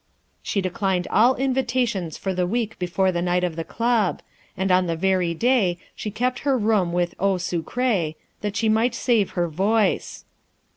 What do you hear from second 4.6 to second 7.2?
on the very day she kept her room with